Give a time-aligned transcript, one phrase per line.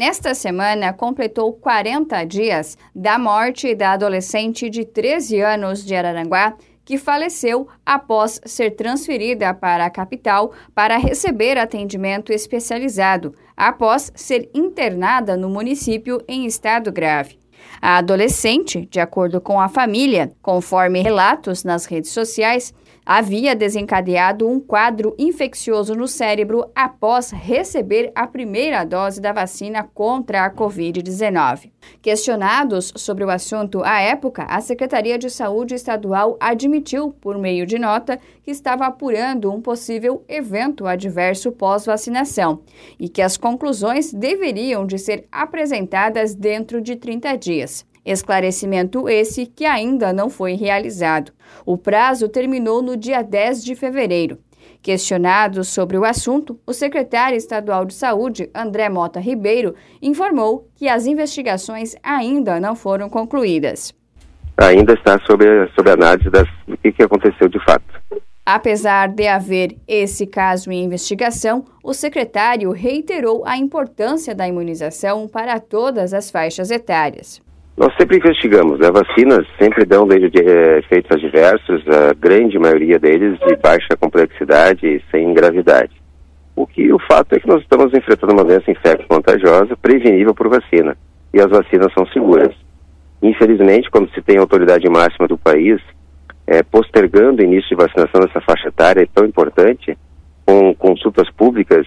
[0.00, 6.96] nesta semana completou 40 dias da morte da adolescente de 13 anos de Araranguá, que
[6.96, 15.50] faleceu após ser transferida para a capital para receber atendimento especializado, após ser internada no
[15.50, 17.38] município em estado grave.
[17.78, 22.72] A adolescente, de acordo com a família, conforme relatos nas redes sociais,
[23.12, 30.44] havia desencadeado um quadro infeccioso no cérebro após receber a primeira dose da vacina contra
[30.44, 31.72] a Covid-19.
[32.00, 37.80] Questionados sobre o assunto à época, a Secretaria de Saúde Estadual admitiu, por meio de
[37.80, 42.60] nota, que estava apurando um possível evento adverso pós-vacinação
[42.96, 47.89] e que as conclusões deveriam de ser apresentadas dentro de 30 dias.
[48.10, 51.30] Esclarecimento esse que ainda não foi realizado.
[51.64, 54.36] O prazo terminou no dia 10 de fevereiro.
[54.82, 61.06] Questionado sobre o assunto, o secretário estadual de Saúde, André Mota Ribeiro, informou que as
[61.06, 63.94] investigações ainda não foram concluídas.
[64.56, 65.44] Ainda está sob,
[65.76, 67.84] sob análise das, do que, que aconteceu de fato.
[68.44, 75.60] Apesar de haver esse caso em investigação, o secretário reiterou a importância da imunização para
[75.60, 77.40] todas as faixas etárias.
[77.80, 78.90] Nós sempre investigamos, né?
[78.90, 84.86] Vacinas sempre dão de, de, eh, efeitos adversos, a grande maioria deles de baixa complexidade
[84.86, 85.90] e sem gravidade.
[86.54, 90.94] O que o fato é que nós estamos enfrentando uma doença infecto-contagiosa prevenível por vacina,
[91.32, 92.54] e as vacinas são seguras.
[93.22, 95.80] Infelizmente, quando se tem a autoridade máxima do país
[96.46, 99.96] é, postergando o início de vacinação dessa faixa etária é tão importante,
[100.44, 101.86] com consultas públicas,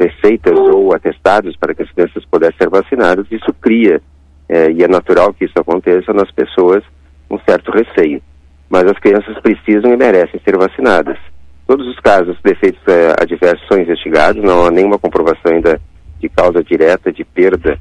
[0.00, 4.00] receitas ou atestados para que as crianças pudessem ser vacinadas, isso cria
[4.48, 6.82] é, e é natural que isso aconteça nas pessoas
[7.30, 8.22] um certo receio.
[8.70, 11.18] Mas as crianças precisam e merecem ser vacinadas.
[11.66, 15.80] Todos os casos de efeitos é, adversos são investigados, não há nenhuma comprovação ainda
[16.18, 17.78] de causa direta de perda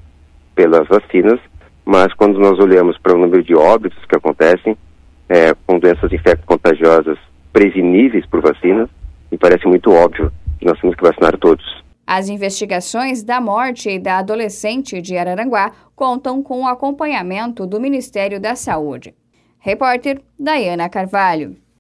[0.54, 1.40] pelas vacinas,
[1.86, 4.78] mas quando nós olhamos para o número de óbitos que acontecem
[5.30, 7.18] é, com doenças infecto-contagiosas
[7.54, 8.90] preveníveis por vacinas,
[9.32, 11.77] me parece muito óbvio que nós temos que vacinar todos.
[12.08, 18.56] As investigações da morte da adolescente de Araranguá contam com o acompanhamento do Ministério da
[18.56, 19.14] Saúde.
[19.60, 21.58] Repórter Dayana Carvalho.